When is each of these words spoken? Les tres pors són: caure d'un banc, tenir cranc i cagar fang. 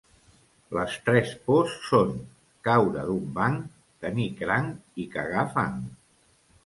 Les 0.75 0.95
tres 1.09 1.33
pors 1.49 1.75
són: 1.89 2.15
caure 2.69 3.03
d'un 3.09 3.29
banc, 3.35 3.69
tenir 4.07 4.29
cranc 4.41 5.03
i 5.05 5.07
cagar 5.17 5.45
fang. 5.59 5.81